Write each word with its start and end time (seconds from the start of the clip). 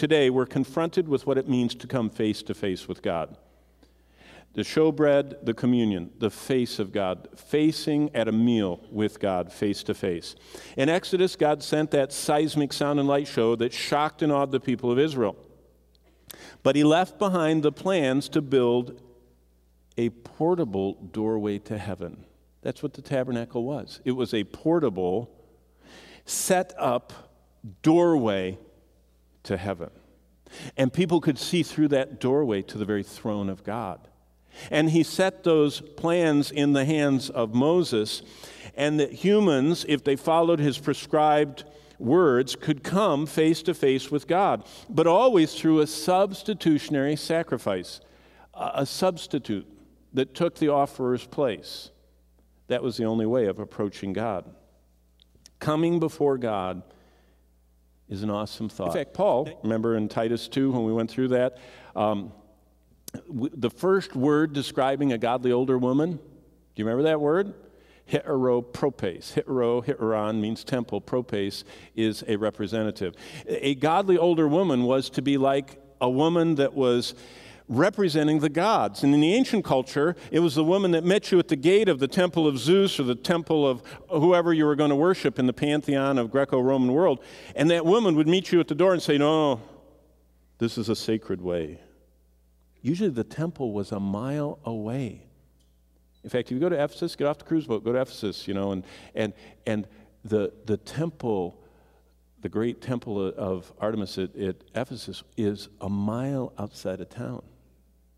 today, 0.00 0.30
we're 0.30 0.46
confronted 0.46 1.06
with 1.06 1.26
what 1.26 1.36
it 1.36 1.46
means 1.46 1.74
to 1.74 1.86
come 1.86 2.08
face 2.08 2.42
to 2.42 2.54
face 2.54 2.88
with 2.88 3.02
God. 3.02 3.36
The 4.54 4.62
showbread, 4.62 5.44
the 5.44 5.52
communion, 5.52 6.10
the 6.18 6.30
face 6.30 6.78
of 6.78 6.90
God, 6.90 7.28
facing 7.36 8.08
at 8.16 8.26
a 8.26 8.32
meal 8.32 8.80
with 8.90 9.20
God 9.20 9.52
face 9.52 9.82
to 9.82 9.94
face. 9.94 10.36
In 10.78 10.88
Exodus, 10.88 11.36
God 11.36 11.62
sent 11.62 11.90
that 11.90 12.14
seismic 12.14 12.72
sound 12.72 12.98
and 12.98 13.06
light 13.06 13.28
show 13.28 13.54
that 13.56 13.74
shocked 13.74 14.22
and 14.22 14.32
awed 14.32 14.52
the 14.52 14.58
people 14.58 14.90
of 14.90 14.98
Israel. 14.98 15.36
But 16.62 16.76
he 16.76 16.82
left 16.82 17.18
behind 17.18 17.62
the 17.62 17.70
plans 17.70 18.30
to 18.30 18.40
build 18.40 19.02
a 19.98 20.08
portable 20.08 20.94
doorway 20.94 21.58
to 21.58 21.76
heaven. 21.76 22.24
That's 22.62 22.82
what 22.82 22.94
the 22.94 23.02
tabernacle 23.02 23.64
was. 23.64 24.00
It 24.06 24.12
was 24.12 24.32
a 24.32 24.44
portable, 24.44 25.30
set 26.24 26.72
up 26.78 27.12
doorway 27.82 28.56
to 29.44 29.56
heaven. 29.56 29.90
And 30.76 30.92
people 30.92 31.20
could 31.20 31.38
see 31.38 31.62
through 31.62 31.88
that 31.88 32.20
doorway 32.20 32.62
to 32.62 32.78
the 32.78 32.84
very 32.84 33.02
throne 33.02 33.48
of 33.48 33.62
God. 33.64 34.08
And 34.70 34.90
he 34.90 35.02
set 35.02 35.44
those 35.44 35.80
plans 35.80 36.50
in 36.50 36.72
the 36.72 36.84
hands 36.84 37.30
of 37.30 37.54
Moses, 37.54 38.22
and 38.74 38.98
that 38.98 39.12
humans, 39.12 39.84
if 39.88 40.02
they 40.02 40.16
followed 40.16 40.58
his 40.58 40.76
prescribed 40.76 41.64
words, 41.98 42.56
could 42.56 42.82
come 42.82 43.26
face 43.26 43.62
to 43.62 43.74
face 43.74 44.10
with 44.10 44.26
God, 44.26 44.66
but 44.88 45.06
always 45.06 45.54
through 45.54 45.80
a 45.80 45.86
substitutionary 45.86 47.14
sacrifice, 47.14 48.00
a 48.54 48.84
substitute 48.84 49.66
that 50.12 50.34
took 50.34 50.56
the 50.56 50.66
offerer's 50.68 51.26
place. 51.26 51.90
That 52.66 52.82
was 52.82 52.96
the 52.96 53.04
only 53.04 53.26
way 53.26 53.46
of 53.46 53.58
approaching 53.58 54.12
God. 54.12 54.44
Coming 55.60 56.00
before 56.00 56.38
God 56.38 56.82
is 58.10 58.22
an 58.22 58.30
awesome 58.30 58.68
thought. 58.68 58.88
In 58.88 58.92
fact, 58.92 59.14
Paul, 59.14 59.48
remember 59.62 59.96
in 59.96 60.08
Titus 60.08 60.48
2 60.48 60.72
when 60.72 60.84
we 60.84 60.92
went 60.92 61.10
through 61.10 61.28
that, 61.28 61.58
um, 61.96 62.32
the 63.30 63.70
first 63.70 64.14
word 64.14 64.52
describing 64.52 65.12
a 65.12 65.18
godly 65.18 65.52
older 65.52 65.78
woman, 65.78 66.16
do 66.16 66.20
you 66.76 66.84
remember 66.84 67.04
that 67.04 67.20
word? 67.20 67.54
Heteropropes. 68.10 69.34
Hetero, 69.34 69.82
heteron 69.82 70.40
means 70.40 70.64
temple. 70.64 71.00
Propes 71.00 71.64
is 71.94 72.24
a 72.26 72.36
representative. 72.36 73.14
A 73.46 73.76
godly 73.76 74.18
older 74.18 74.48
woman 74.48 74.84
was 74.84 75.08
to 75.10 75.22
be 75.22 75.38
like 75.38 75.80
a 76.00 76.10
woman 76.10 76.56
that 76.56 76.74
was 76.74 77.14
representing 77.70 78.40
the 78.40 78.48
gods. 78.48 79.04
And 79.04 79.14
in 79.14 79.20
the 79.20 79.32
ancient 79.32 79.64
culture, 79.64 80.16
it 80.32 80.40
was 80.40 80.56
the 80.56 80.64
woman 80.64 80.90
that 80.90 81.04
met 81.04 81.30
you 81.30 81.38
at 81.38 81.46
the 81.46 81.56
gate 81.56 81.88
of 81.88 82.00
the 82.00 82.08
temple 82.08 82.48
of 82.48 82.58
Zeus 82.58 82.98
or 82.98 83.04
the 83.04 83.14
temple 83.14 83.66
of 83.66 83.82
whoever 84.08 84.52
you 84.52 84.66
were 84.66 84.74
going 84.74 84.90
to 84.90 84.96
worship 84.96 85.38
in 85.38 85.46
the 85.46 85.52
pantheon 85.52 86.18
of 86.18 86.32
Greco 86.32 86.60
Roman 86.60 86.92
world. 86.92 87.22
And 87.54 87.70
that 87.70 87.86
woman 87.86 88.16
would 88.16 88.26
meet 88.26 88.50
you 88.50 88.58
at 88.58 88.66
the 88.66 88.74
door 88.74 88.92
and 88.92 89.00
say, 89.00 89.16
No, 89.16 89.60
this 90.58 90.76
is 90.76 90.88
a 90.88 90.96
sacred 90.96 91.40
way. 91.40 91.80
Usually 92.82 93.08
the 93.08 93.24
temple 93.24 93.72
was 93.72 93.92
a 93.92 94.00
mile 94.00 94.58
away. 94.64 95.28
In 96.24 96.28
fact, 96.28 96.48
if 96.48 96.52
you 96.52 96.58
go 96.58 96.68
to 96.68 96.82
Ephesus, 96.82 97.14
get 97.14 97.28
off 97.28 97.38
the 97.38 97.44
cruise 97.44 97.66
boat, 97.66 97.84
go 97.84 97.92
to 97.92 98.00
Ephesus, 98.00 98.48
you 98.48 98.52
know, 98.52 98.72
and, 98.72 98.84
and, 99.14 99.32
and 99.64 99.86
the, 100.24 100.52
the 100.66 100.76
temple, 100.76 101.62
the 102.40 102.48
great 102.48 102.82
temple 102.82 103.28
of 103.28 103.72
Artemis 103.78 104.18
at, 104.18 104.34
at 104.36 104.56
Ephesus, 104.74 105.22
is 105.36 105.68
a 105.80 105.88
mile 105.88 106.52
outside 106.58 107.00
of 107.00 107.08
town. 107.08 107.42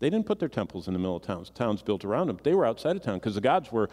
They 0.00 0.10
didn't 0.10 0.26
put 0.26 0.38
their 0.38 0.48
temples 0.48 0.86
in 0.86 0.92
the 0.92 0.98
middle 0.98 1.16
of 1.16 1.22
towns. 1.22 1.50
Towns 1.50 1.82
built 1.82 2.04
around 2.04 2.28
them. 2.28 2.38
They 2.42 2.54
were 2.54 2.64
outside 2.64 2.96
of 2.96 3.02
town 3.02 3.18
because 3.18 3.34
the 3.34 3.40
gods 3.40 3.72
were 3.72 3.88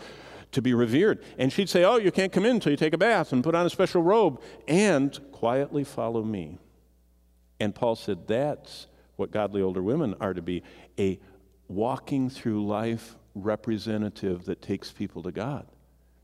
to 0.52 0.62
be 0.62 0.74
revered. 0.74 1.24
And 1.38 1.52
she'd 1.52 1.70
say, 1.70 1.84
Oh, 1.84 1.98
you 1.98 2.12
can't 2.12 2.32
come 2.32 2.46
in 2.46 2.56
until 2.56 2.72
you 2.72 2.78
take 2.78 2.94
a 2.94 2.98
bath 2.98 3.32
and 3.34 3.44
put 3.44 3.56
on 3.56 3.66
a 3.66 3.70
special 3.70 4.02
robe 4.02 4.42
and 4.68 5.20
quietly 5.32 5.84
follow 5.84 6.24
me. 6.24 6.60
And 7.60 7.74
Paul 7.74 7.96
said, 7.96 8.28
That's 8.28 8.88
what 9.16 9.32
godly 9.32 9.62
older 9.62 9.82
women 9.82 10.16
are 10.20 10.34
to 10.34 10.42
be 10.42 10.64
a 11.00 11.20
walking 11.68 12.30
through 12.30 12.66
life 12.66 13.16
representative 13.34 14.46
that 14.46 14.62
takes 14.62 14.92
people 14.92 15.24
to 15.24 15.32
God. 15.32 15.66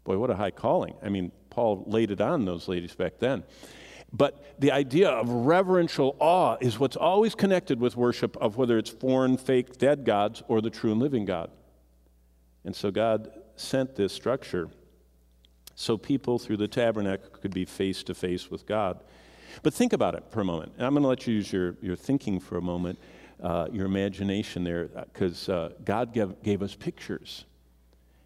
Boy, 0.04 0.18
what 0.18 0.30
a 0.30 0.36
high 0.36 0.52
calling. 0.52 0.96
I 1.04 1.10
mean, 1.10 1.32
Paul 1.50 1.84
laid 1.88 2.12
it 2.12 2.22
on 2.22 2.46
those 2.46 2.68
ladies 2.68 2.96
back 2.96 3.20
then. 3.20 3.44
But 4.14 4.60
the 4.60 4.72
idea 4.72 5.10
of 5.10 5.30
reverential 5.30 6.16
awe 6.20 6.58
is 6.60 6.80
what's 6.80 6.98
always 6.98 7.34
connected 7.34 7.80
with 7.80 7.96
worship 7.96 8.36
of 8.38 8.58
whether 8.58 8.78
it's 8.78 8.90
foreign, 8.90 9.38
fake, 9.38 9.78
dead 9.78 10.04
gods 10.04 10.44
or 10.48 10.62
the 10.62 10.70
true 10.70 10.92
and 10.92 11.00
living 11.00 11.26
God. 11.26 11.50
And 12.66 12.76
so 12.76 12.92
God 12.92 13.32
sent 13.56 13.96
this 13.96 14.12
structure 14.12 14.70
so 15.76 15.98
people 15.98 16.38
through 16.38 16.58
the 16.58 16.68
tabernacle 16.68 17.30
could 17.30 17.54
be 17.54 17.66
face 17.66 18.04
to 18.04 18.14
face 18.14 18.52
with 18.52 18.66
God. 18.66 19.02
But 19.64 19.74
think 19.74 19.94
about 19.94 20.16
it 20.16 20.24
for 20.30 20.42
a 20.42 20.46
moment. 20.46 20.74
And 20.78 20.86
I'm 20.86 20.94
going 20.94 21.04
to 21.04 21.10
let 21.10 21.26
you 21.26 21.34
use 21.34 21.52
your, 21.52 21.76
your 21.82 21.96
thinking 21.96 22.40
for 22.40 22.58
a 22.58 22.62
moment, 22.62 23.00
uh, 23.42 23.68
your 23.72 23.86
imagination 23.86 24.64
there, 24.64 24.86
because 25.14 25.50
uh, 25.50 25.54
uh, 25.54 25.70
God 25.84 26.14
gave, 26.14 26.42
gave 26.44 26.62
us 26.62 26.76
pictures. 26.76 27.46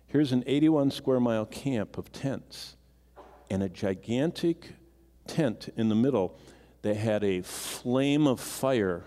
Here's 0.07 0.31
an 0.31 0.43
81 0.45 0.91
square 0.91 1.19
mile 1.19 1.45
camp 1.45 1.97
of 1.97 2.11
tents 2.11 2.75
and 3.49 3.63
a 3.63 3.69
gigantic 3.69 4.73
tent 5.27 5.69
in 5.75 5.89
the 5.89 5.95
middle 5.95 6.37
that 6.81 6.97
had 6.97 7.23
a 7.23 7.41
flame 7.41 8.27
of 8.27 8.39
fire, 8.39 9.03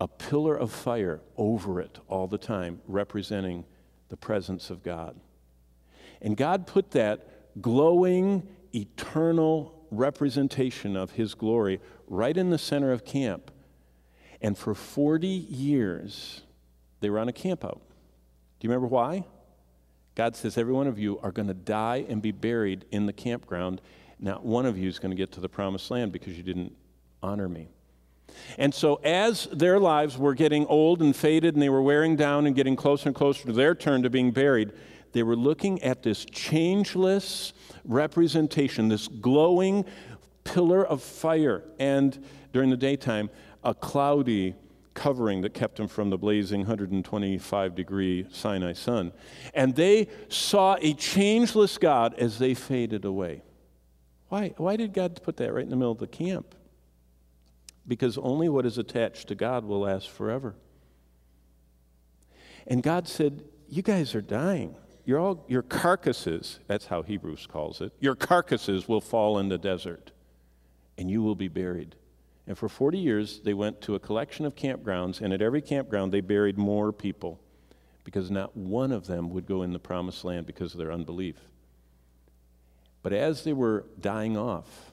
a 0.00 0.08
pillar 0.08 0.56
of 0.56 0.72
fire 0.72 1.20
over 1.36 1.80
it 1.80 1.98
all 2.08 2.26
the 2.26 2.38
time, 2.38 2.80
representing 2.86 3.64
the 4.08 4.16
presence 4.16 4.70
of 4.70 4.82
God. 4.82 5.18
And 6.20 6.36
God 6.36 6.66
put 6.66 6.92
that 6.92 7.60
glowing, 7.60 8.46
eternal 8.74 9.86
representation 9.90 10.96
of 10.96 11.12
His 11.12 11.34
glory 11.34 11.80
right 12.06 12.36
in 12.36 12.50
the 12.50 12.58
center 12.58 12.92
of 12.92 13.04
camp. 13.04 13.50
And 14.40 14.56
for 14.56 14.74
40 14.74 15.26
years, 15.26 16.42
they 17.00 17.10
were 17.10 17.18
on 17.18 17.28
a 17.28 17.32
campout. 17.32 17.80
Do 17.80 18.66
you 18.66 18.70
remember 18.70 18.86
why? 18.86 19.24
God 20.14 20.36
says, 20.36 20.58
Every 20.58 20.72
one 20.72 20.86
of 20.86 20.98
you 20.98 21.18
are 21.20 21.32
going 21.32 21.48
to 21.48 21.54
die 21.54 22.04
and 22.08 22.22
be 22.22 22.32
buried 22.32 22.84
in 22.90 23.06
the 23.06 23.12
campground 23.12 23.80
not 24.22 24.44
one 24.44 24.64
of 24.64 24.78
you 24.78 24.88
is 24.88 24.98
going 24.98 25.10
to 25.10 25.16
get 25.16 25.32
to 25.32 25.40
the 25.40 25.48
promised 25.48 25.90
land 25.90 26.12
because 26.12 26.36
you 26.36 26.42
didn't 26.44 26.72
honor 27.22 27.48
me. 27.48 27.68
And 28.56 28.72
so, 28.72 28.94
as 29.04 29.46
their 29.52 29.78
lives 29.78 30.16
were 30.16 30.34
getting 30.34 30.64
old 30.66 31.02
and 31.02 31.14
faded 31.14 31.54
and 31.54 31.62
they 31.62 31.68
were 31.68 31.82
wearing 31.82 32.16
down 32.16 32.46
and 32.46 32.56
getting 32.56 32.76
closer 32.76 33.08
and 33.08 33.16
closer 33.16 33.44
to 33.46 33.52
their 33.52 33.74
turn 33.74 34.02
to 34.04 34.10
being 34.10 34.30
buried, 34.30 34.72
they 35.12 35.22
were 35.22 35.36
looking 35.36 35.82
at 35.82 36.02
this 36.02 36.24
changeless 36.24 37.52
representation, 37.84 38.88
this 38.88 39.08
glowing 39.08 39.84
pillar 40.44 40.86
of 40.86 41.02
fire, 41.02 41.62
and 41.78 42.24
during 42.52 42.70
the 42.70 42.76
daytime, 42.76 43.28
a 43.64 43.74
cloudy 43.74 44.54
covering 44.94 45.40
that 45.42 45.54
kept 45.54 45.76
them 45.76 45.88
from 45.88 46.10
the 46.10 46.18
blazing 46.18 46.60
125 46.60 47.74
degree 47.74 48.26
Sinai 48.30 48.72
sun. 48.72 49.12
And 49.54 49.74
they 49.74 50.08
saw 50.28 50.76
a 50.80 50.94
changeless 50.94 51.78
God 51.78 52.14
as 52.14 52.38
they 52.38 52.54
faded 52.54 53.04
away. 53.04 53.42
Why, 54.32 54.54
why 54.56 54.76
did 54.76 54.94
God 54.94 55.20
put 55.22 55.36
that 55.36 55.52
right 55.52 55.62
in 55.62 55.68
the 55.68 55.76
middle 55.76 55.92
of 55.92 55.98
the 55.98 56.06
camp? 56.06 56.54
Because 57.86 58.16
only 58.16 58.48
what 58.48 58.64
is 58.64 58.78
attached 58.78 59.28
to 59.28 59.34
God 59.34 59.62
will 59.62 59.80
last 59.80 60.08
forever. 60.08 60.54
And 62.66 62.82
God 62.82 63.06
said, 63.06 63.44
You 63.68 63.82
guys 63.82 64.14
are 64.14 64.22
dying. 64.22 64.74
You're 65.04 65.18
all, 65.18 65.44
your 65.48 65.60
carcasses, 65.60 66.60
that's 66.66 66.86
how 66.86 67.02
Hebrews 67.02 67.46
calls 67.46 67.82
it, 67.82 67.92
your 68.00 68.14
carcasses 68.14 68.88
will 68.88 69.02
fall 69.02 69.38
in 69.38 69.50
the 69.50 69.58
desert, 69.58 70.12
and 70.96 71.10
you 71.10 71.20
will 71.20 71.34
be 71.34 71.48
buried. 71.48 71.94
And 72.46 72.56
for 72.56 72.70
40 72.70 72.96
years, 72.96 73.40
they 73.40 73.52
went 73.52 73.82
to 73.82 73.96
a 73.96 74.00
collection 74.00 74.46
of 74.46 74.54
campgrounds, 74.54 75.20
and 75.20 75.34
at 75.34 75.42
every 75.42 75.60
campground, 75.60 76.10
they 76.10 76.22
buried 76.22 76.56
more 76.56 76.90
people 76.90 77.38
because 78.02 78.30
not 78.30 78.56
one 78.56 78.92
of 78.92 79.06
them 79.06 79.28
would 79.28 79.44
go 79.44 79.60
in 79.60 79.74
the 79.74 79.78
promised 79.78 80.24
land 80.24 80.46
because 80.46 80.72
of 80.72 80.78
their 80.78 80.90
unbelief. 80.90 81.36
But 83.02 83.12
as 83.12 83.44
they 83.44 83.52
were 83.52 83.86
dying 84.00 84.36
off, 84.36 84.92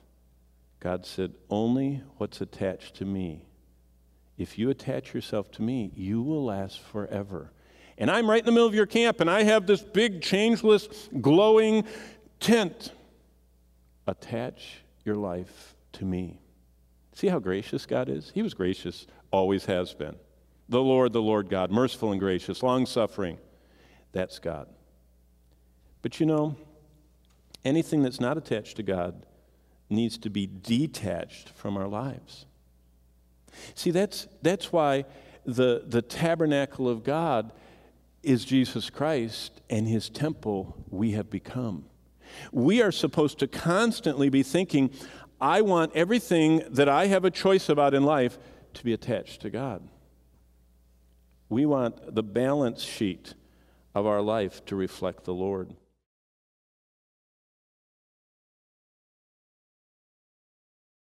God 0.79 1.05
said, 1.05 1.33
Only 1.49 2.01
what's 2.17 2.41
attached 2.41 2.95
to 2.95 3.05
me. 3.05 3.45
If 4.37 4.57
you 4.57 4.69
attach 4.69 5.13
yourself 5.13 5.51
to 5.51 5.61
me, 5.61 5.91
you 5.95 6.21
will 6.21 6.45
last 6.45 6.79
forever. 6.79 7.51
And 7.97 8.09
I'm 8.09 8.29
right 8.29 8.39
in 8.39 8.45
the 8.45 8.53
middle 8.53 8.67
of 8.67 8.73
your 8.73 8.85
camp, 8.85 9.19
and 9.19 9.29
I 9.29 9.43
have 9.43 9.67
this 9.67 9.81
big, 9.81 10.21
changeless, 10.21 10.87
glowing 11.19 11.83
tent. 12.39 12.93
Attach 14.07 14.77
your 15.03 15.15
life 15.15 15.75
to 15.93 16.05
me. 16.05 16.39
See 17.13 17.27
how 17.27 17.39
gracious 17.39 17.85
God 17.85 18.07
is? 18.07 18.31
He 18.33 18.41
was 18.41 18.53
gracious, 18.53 19.05
always 19.31 19.65
has 19.65 19.93
been. 19.93 20.15
The 20.69 20.81
Lord, 20.81 21.11
the 21.11 21.21
Lord 21.21 21.49
God, 21.49 21.71
merciful 21.71 22.11
and 22.11 22.19
gracious, 22.19 22.63
long 22.63 22.85
suffering. 22.85 23.37
That's 24.13 24.39
God. 24.39 24.69
But 26.01 26.21
you 26.21 26.25
know, 26.25 26.55
anything 27.65 28.03
that's 28.03 28.19
not 28.19 28.37
attached 28.37 28.77
to 28.77 28.83
God 28.83 29.25
needs 29.89 30.17
to 30.19 30.29
be 30.29 30.47
detached 30.47 31.49
from 31.49 31.77
our 31.77 31.87
lives. 31.87 32.45
See, 33.75 33.91
that's, 33.91 34.27
that's 34.41 34.71
why 34.71 35.05
the, 35.45 35.83
the 35.87 36.01
tabernacle 36.01 36.87
of 36.87 37.03
God 37.03 37.51
is 38.21 38.45
Jesus 38.45 38.89
Christ 38.89 39.61
and 39.69 39.87
his 39.87 40.09
temple 40.09 40.83
we 40.89 41.11
have 41.11 41.29
become. 41.29 41.85
We 42.51 42.81
are 42.81 42.91
supposed 42.91 43.39
to 43.39 43.47
constantly 43.47 44.29
be 44.29 44.43
thinking, 44.43 44.91
I 45.41 45.61
want 45.61 45.95
everything 45.95 46.63
that 46.69 46.89
I 46.89 47.07
have 47.07 47.25
a 47.25 47.31
choice 47.31 47.69
about 47.69 47.93
in 47.93 48.03
life 48.03 48.37
to 48.75 48.83
be 48.83 48.93
attached 48.93 49.41
to 49.41 49.49
God. 49.49 49.87
We 51.47 51.65
want 51.65 52.13
the 52.13 52.23
balance 52.23 52.83
sheet 52.83 53.33
of 53.95 54.05
our 54.05 54.21
life 54.21 54.63
to 54.65 54.75
reflect 54.75 55.23
the 55.23 55.33
Lord. 55.33 55.73